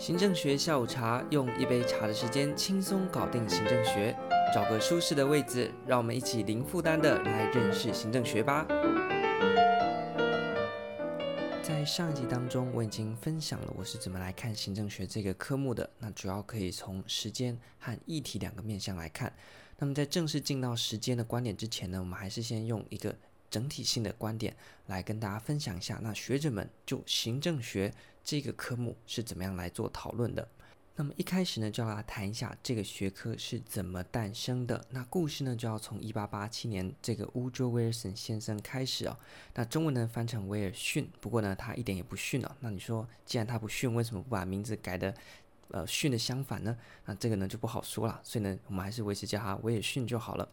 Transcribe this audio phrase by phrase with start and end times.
[0.00, 4.16] 行政学下午茶，用一杯茶的时间轻松搞定行政学。
[4.54, 8.66] 找个舒适的位置，让我们一起零负担的来认识行政学吧。
[11.62, 15.90] 在上一集当中，我已经分享了我是怎么来看行政学这个科目的。
[15.98, 19.30] 那主要可以从时间和议题两个面向来看。
[19.76, 23.14] 那么在正式进到时间的观点之前呢，我们还是先用一个
[23.50, 24.56] 整体性的观点
[24.86, 25.98] 来跟大家分享一下。
[26.02, 27.92] 那学者们就行政学。
[28.22, 30.46] 这个科目是怎么样来做讨论的？
[30.94, 34.84] 那么一开始呢，就要来谈一下这个学科是怎么诞生的。
[34.90, 39.16] 那故事呢，就要从一八八七年这个乌卓威尔森先生开始哦。
[39.54, 42.56] 那中文呢翻成威尔逊，不过呢他一点也不逊哦。
[42.60, 45.12] 那你说，既然他不逊，为什么不把名字改的
[45.72, 46.76] 呃逊的相反呢？
[47.04, 48.20] 那这个呢就不好说了。
[48.22, 50.48] 所以呢，我们还是维持叫他威尔逊就好了。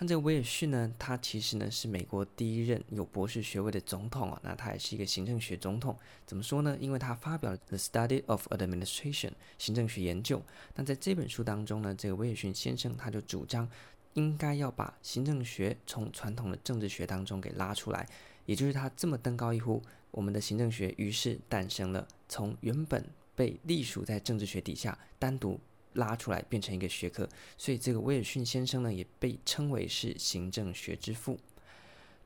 [0.00, 5.98] 那这个威尔逊呢，他其实呢是美国第一任有博士学位的总统啊，那他也是一个行政学总统。
[6.24, 6.76] 怎么说呢？
[6.80, 10.40] 因为他发表了《The Study of Administration》行政学研究。
[10.76, 13.68] 那在这本书当中呢，这个威尔逊先生他就主张，
[14.14, 18.08] 应该要把行政学从传统的政治学当中给拉出来。
[18.46, 23.04] 也就是他这么登高一呼，我们的行政学于是诞生了，从原本
[23.38, 25.58] 被隶属在政治学底下单独。
[25.94, 31.36] 拉出来变成一个学科，所以这个威尔逊先生呢也被称为是行政学之父。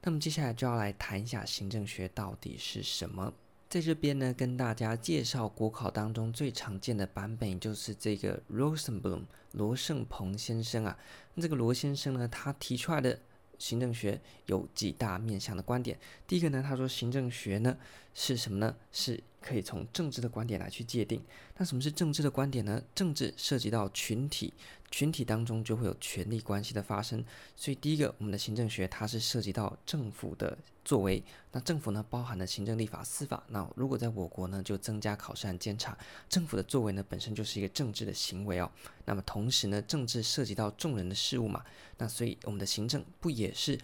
[0.03, 3.33] 那么接下来就要来谈一下行政学到底是什么。
[3.71, 10.99] 在这边呢，跟大家介绍国考当中最常见的版本，就是这个 Rosenblum 罗胜鹏先生啊。
[11.33, 13.19] 那这个罗先生呢，他提出来的
[13.63, 15.97] 行政学有几大面向的观点。
[16.27, 17.79] 第一个呢，他说行政学呢
[18.13, 18.75] 是什么呢？
[18.91, 21.23] 是可以从政治的观点来去界定。
[21.59, 22.83] 那什么是政治的观点呢？
[22.93, 24.53] 政治涉及到群体，
[24.93, 27.25] 群体当中就会有权力关系的发生。
[27.57, 31.21] 所以第一个，我们的行政学它是涉及到政府的作为。
[31.51, 33.43] 那政府呢，包含了行政、立法、司法。
[33.49, 35.99] 那如果在我国呢，就增加考试和监察。
[36.29, 38.71] 政府的作为呢，本身就是一个政治的行为哦。
[39.05, 41.65] 那么同时呢，政治涉及到众人的事物嘛。
[41.99, 43.77] 那所以我们的行政不也是？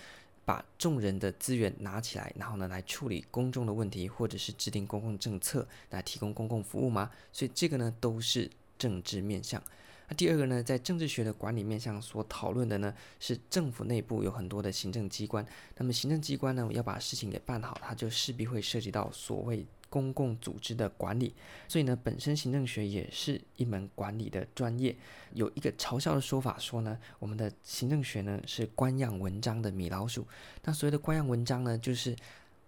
[0.44, 7.10] 把众人的资源拿起来，然后呢，来处理公众的问题，或者是制定公共政策，来提供公共服务吗？
[7.30, 9.62] 所以这个呢，都是政治面向。
[10.08, 15.46] 那第二个呢，在政治学的管理面上所讨论的呢，是政府内部有很多的行政机关，
[15.76, 19.66] 那么行政机关呢，要把事情给办好，它就势必会涉及到所谓。
[19.91, 21.34] 公共组织的管理，
[21.66, 24.94] 所以呢，本身行政学也是一门管理的专业。
[25.32, 30.26] 有一个嘲笑的说法说呢，我们的行政学呢是官样文章的米老鼠。
[30.62, 32.14] 那所谓的官样文章呢，就是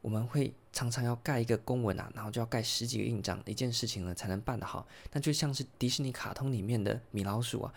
[0.01, 4.87] 我们会常常要盖一个公文啊，然后就要盖十几个印章，一件事情呢才能办得好。
[5.13, 7.75] 那就像是迪士尼卡通里面的米老鼠啊，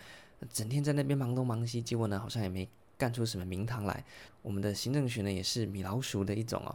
[0.50, 4.04] 整天在那边忙东忙西，结果呢好像也没干出什么名堂来。
[4.40, 6.74] 我们的行政学呢也是米老鼠的一种哦。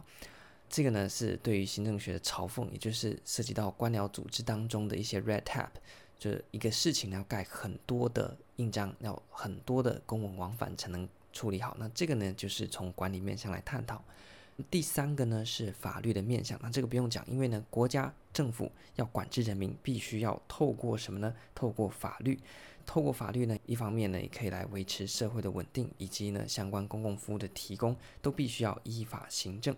[0.68, 5.70] 这个呢是对于行政学的嘲讽，也就是涉及到官僚组织当中的一些 red tap，
[6.16, 11.76] 就是一个事情要盖很多的印章，要很多的公文往返才能处理好。
[11.80, 14.00] 那这个呢就是从管理面向来探讨。
[14.70, 21.34] 第三个呢是法律的面向，那这个不用讲，因为呢国家政府要管制人民，必须要透过什么呢？
[21.54, 22.38] 透过法律，
[22.84, 29.74] 透过法律呢，一方面呢也可以来维持社会的稳定，以及呢相关公共服务的提供都必须要依法行政。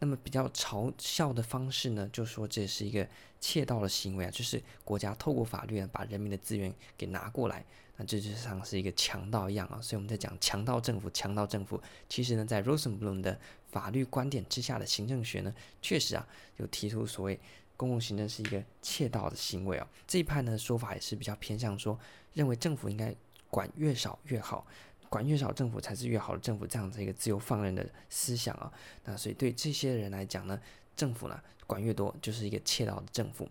[0.00, 3.06] 那么比较嘲笑的方式呢，就说这是一个
[3.38, 7.64] 窃盗的行为啊，就是国家透过法律呢把人民的资源给拿过来，
[7.98, 9.78] 那这就像是一个强盗一样啊。
[9.82, 13.38] 所以我们在讲强盗政府，强盗政府，其实呢，在 Rosenblum 的
[13.70, 17.38] 法律观点之下的行政学呢，确实啊有提出所谓
[17.76, 19.86] 公共行政是一个窃盗的行为啊。
[20.06, 21.98] 这一派呢说法也是比较偏向说，
[22.32, 23.14] 认为政府应该
[23.50, 24.66] 管越少越好。
[25.10, 28.72] 管越少，政府才是越好的政府，这样子一个自由放任的思想啊。
[29.04, 30.58] 那所以对这些人来讲呢，
[31.00, 33.48] 政府呢管越多，就是一个窃盗的政府。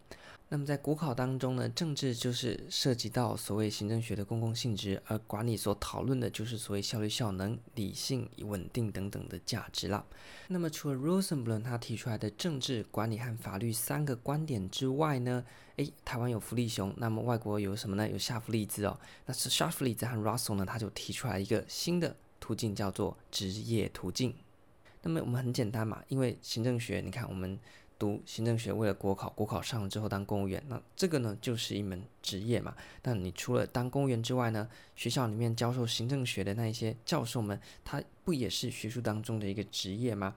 [0.51, 10.03] 那么在国考当中呢，政治就是涉及到所谓行政学的公共性质，而管理所讨论的就是所谓效率、效能、理性、稳定等等的价值啦。
[10.47, 15.45] 那么除了 Rosenblum 他提出来的政治、管理和法律三个观点之外呢，
[15.77, 18.09] 诶，台湾有福利熊，那么外国有什么呢？
[18.09, 18.99] 有夏弗利兹哦。
[19.27, 24.33] 那是夏弗利兹和 Russell 呢，他就提出来一个新的途径，叫做职业途径。
[25.01, 27.59] 那么我们很简单嘛，因为行政学，你看我们。
[27.99, 32.73] 读行政学，为了国考，国考上了之后当公务员，那这个呢就是一门职业嘛。
[33.03, 40.33] 那你除了当公务员之外呢，学校里面教授行政学的那一些教授们，他不也是学术当中的一个职业吗？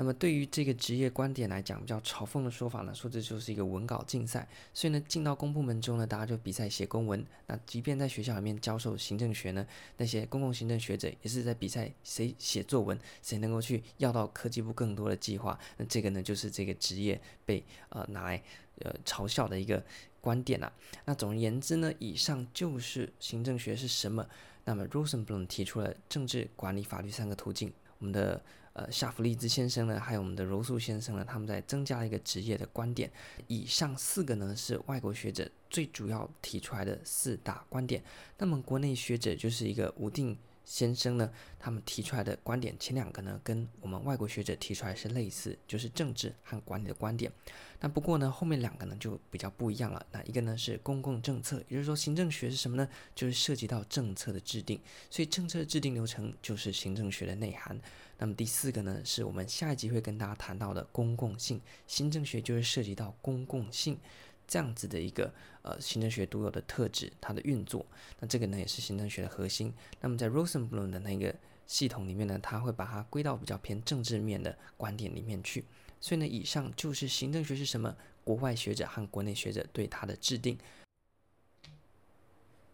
[0.00, 4.46] 那么对于这个职业观点来讲，比较嘲讽的说法呢，说这就是一个文稿竞赛。
[4.72, 7.26] 所以呢，进到公部门中呢，大家就比赛写公文。
[7.48, 9.66] 那即便在学校里面教授行政学呢，
[9.96, 15.58] 那些公共行政学者也是在比赛谁写作文，谁能够去要到科技部更多的计划。
[15.76, 18.40] 那这个呢，就是这个职业被呃拿来
[18.78, 19.84] 呃嘲笑的一个
[20.20, 20.72] 观点啦、啊。
[21.06, 24.24] 那总而言之呢，以上就是行政学是什么。
[24.64, 27.72] 那么 Rosenblum 提出了政治、管理、法律三个途径。
[28.00, 28.40] 我们的
[28.78, 33.10] 呃夏弗利兹先生呢，还有我们的柔素先生呢，他们在增加了一个职业的观点。
[33.48, 38.02] 以上四个呢是外国学者最主要提出来的四大观点。
[38.38, 40.38] 那么国内学者就是一个无定
[40.68, 47.32] 先生呢，他们提出来的观点，前两个呢跟我们外国学者提出来是类似，就是政治和管理的观点。
[47.80, 50.06] 那不过呢，后面两个呢就比较不一样了。
[50.12, 52.86] 那一个呢是公共政策，也就是说行政学是什么呢？
[53.14, 54.78] 就是涉及到政策的制定，
[55.08, 57.80] 所以政策制定流程就是行政学的内涵。
[58.18, 63.98] 那么第四个呢是我们下一集会跟大家谈到的公共性，行政学就是涉及到公共性
[64.48, 67.86] 这样子的一个呃行政学独有的特质，它的运作。
[68.18, 69.72] 那这个呢也是行政学的核心。
[70.00, 71.32] 那么在 Rosenblum 的那个
[71.66, 75.64] 系统里面呢，他会把它归到比较偏政治面的观点里面去。
[76.00, 80.58] 所以呢，以上就是行政学是什么，国外学者和国内学者对它的制定。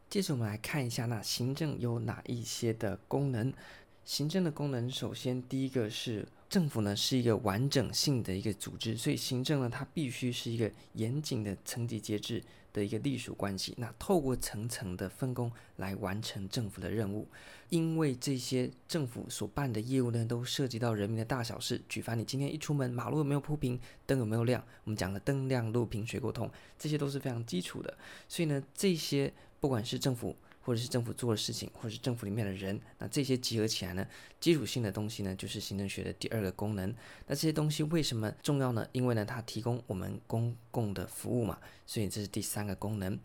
[0.08, 3.52] 接着我们来看一下，那行政有哪一些的功能？
[4.04, 12.40] 行政的功能，首先第一个是政府呢是一个完整性的一个组织，所以行政呢它必须是一个严谨的层级节制
[12.72, 13.74] 的一个隶属关系。
[13.76, 17.26] 那透过层层的分工来完成政府的任务。
[17.70, 21.82] 因为这些政府所办的业务呢，都涉及到人民的大小事。
[21.88, 23.76] 举凡你今天一出门，马路有没有铺平，
[24.06, 26.48] 灯有没有亮，我们讲的灯亮路平水沟通，
[26.78, 27.98] 这些都是非常基础的。
[28.28, 34.06] 所以呢，这些不管是政府或者是政府做的事情，或者是政府里面的人，那这些集合起来呢，
[34.40, 36.88] 基础性的东西呢，就是行政学的第二个功能。
[37.26, 38.86] 那这些东西为什么重要呢？
[38.92, 43.18] 因为呢，它提供我们公共的服务嘛，所以这是第三个功能。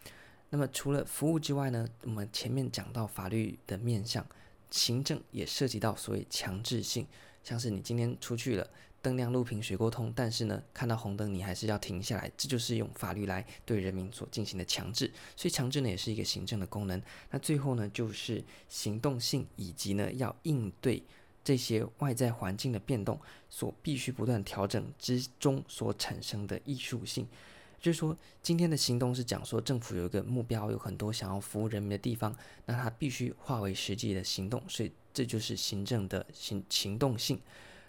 [0.50, 4.25] 那么除了服务之外呢，我们前面讲到法律的面向，
[4.69, 7.07] 行政也涉及到所谓强制性，
[7.44, 8.69] 像是你今天出去了，
[9.01, 17.01] 灯亮路平水沟通，但是呢，看到红灯你还是要停下来，这就是用法律来对人民所进行的强制，所以强制呢也是一个行政的功能。
[17.31, 21.03] 那最后呢就是行动性以及呢要应对
[21.43, 23.19] 这些外在环境的变动
[23.49, 27.27] 所必须不断调整之中所产生的艺术性。
[27.81, 28.13] 就是说，
[28.43, 32.35] 今天的行动是讲说政府有一个目标，有很多想要服务人民的地方，
[32.65, 37.39] 那它必须化为实际的行动，所以这就是行政的行行动性。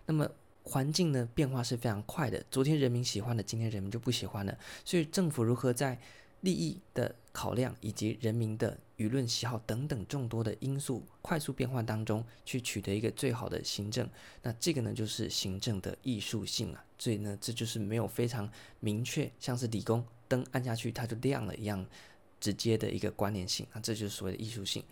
[0.06, 0.30] 那么
[0.70, 5.98] 环境呢，变化是非常快的，昨天人民喜欢的，今天人民就不喜欢了，所以政府如何在
[6.42, 14.08] 利益的考量以及人民的舆论喜好等等众多的因素快速变换当中，去取得一个最好的行政，
[14.42, 16.84] 那这个呢就是行政的艺术性啊。
[16.98, 21.84] 所以呢，这就是没有非常明确，像是理工灯按下去它就亮了一样
[22.38, 24.84] 直接的一个关联性啊，这就是所谓的艺术性。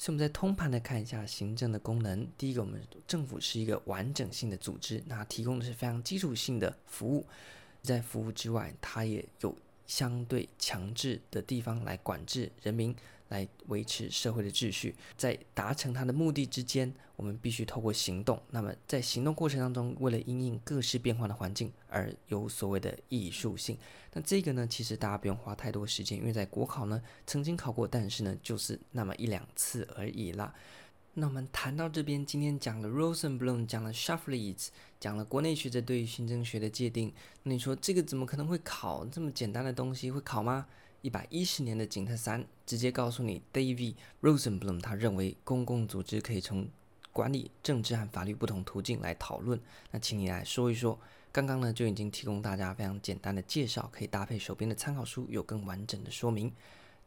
[0.00, 7.26] 所以我们再通盘的看一下行政的功能，第一个，我们政府是一个完整性的组织，那提供的是非常基础性的服务，
[7.82, 9.54] 在服务之外，它也有。
[9.86, 12.94] 相对强制的地方来管制人民，
[13.30, 18.40] 来维持社会的秩序，在达成它的目的之间，我们必须透过行动。
[18.50, 23.76] 那么在行动过程当中，为了因应各式变化的环境而有所谓的艺术性。
[24.12, 30.54] 那这个呢，其实大家不用花太多时间，因为在国考呢曾经考过，但是呢就是那么一两次而已啦。
[31.14, 34.68] 那我们谈到这边，今天讲了 Rosenblum，讲了 Shaflitz，
[35.00, 37.12] 讲了国内学者对于行政学的界定。
[37.42, 39.04] 那你说这个怎么可能会考？
[39.06, 40.66] 这么简单的东西会考吗？
[41.02, 46.68] 一百一十年的景特三直接告诉你，David Rosenblum 他认为公共组织可以从
[47.12, 49.58] 管理、政治和法律不同途径来讨论。
[49.90, 50.98] 那请你来说一说，
[51.32, 56.52] 刚刚呢就已经提供大家非常简单的介绍，可以搭配手边的参考书，有更完整的说明。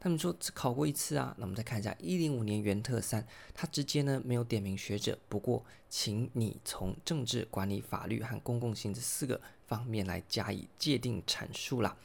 [0.00, 11.96] 他们说只考过一次啊，那我们再看一下一零五年元特三，他直接呢没有点名学者，不过请你从政治、管理、法律和公共性这四个方面来加以界定阐述啦。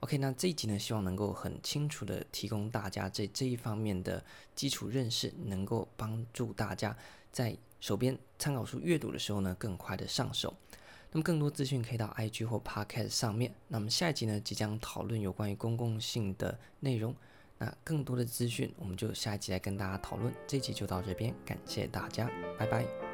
[0.00, 4.22] OK，那这一集呢，希望能够很清楚的提供大家这这一方面的
[4.54, 6.96] 基础认识，能够帮助大家
[7.30, 10.54] 在手边参考书阅读的时候呢，更快的上手。
[11.12, 13.52] 那么更多资讯可以到 IG 或 Podcast 上面。
[13.68, 17.14] 那么下一集呢，即将讨论有关于公共性的内容。
[17.58, 20.32] 那更多的资讯，我们就下一集来跟大家讨论。
[20.46, 23.09] 这一集就到这边，感谢大家，拜拜。